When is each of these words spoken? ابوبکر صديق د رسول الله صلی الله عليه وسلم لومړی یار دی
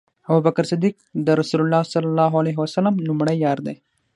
ابوبکر 0.29 0.65
صديق 0.71 0.95
د 1.25 1.27
رسول 1.39 1.59
الله 1.63 1.81
صلی 1.93 2.07
الله 2.11 2.31
عليه 2.41 2.57
وسلم 2.63 2.95
لومړی 3.07 3.35
یار 3.45 3.57
دی 3.65 3.75